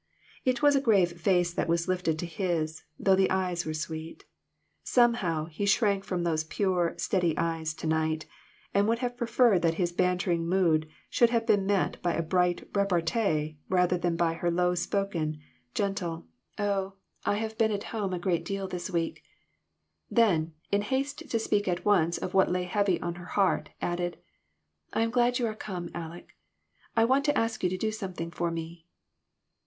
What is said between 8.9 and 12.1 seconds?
have preferred that his bantering mood should have been met